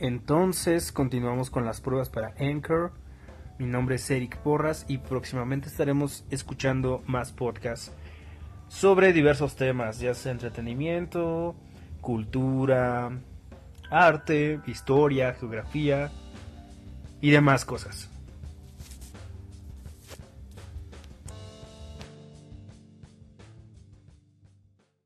entonces 0.00 0.92
continuamos 0.92 1.50
con 1.50 1.66
las 1.66 1.82
pruebas 1.82 2.08
para 2.08 2.34
Anchor. 2.40 2.92
Mi 3.58 3.66
nombre 3.66 3.96
es 3.96 4.10
Eric 4.10 4.38
Porras 4.38 4.86
y 4.88 4.96
próximamente 4.96 5.68
estaremos 5.68 6.24
escuchando 6.30 7.02
más 7.06 7.32
podcasts 7.32 7.92
sobre 8.68 9.12
diversos 9.12 9.56
temas, 9.56 10.00
ya 10.00 10.14
sea 10.14 10.32
entretenimiento, 10.32 11.54
cultura, 12.00 13.10
arte, 13.90 14.60
historia, 14.66 15.34
geografía 15.34 16.10
y 17.20 17.30
demás 17.30 17.66
cosas. 17.66 18.08